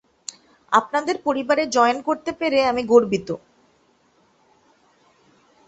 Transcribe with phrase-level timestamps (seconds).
[0.71, 3.29] আপনাদের পরিবারে জয়েন করতে পেরে আমি গর্বিত।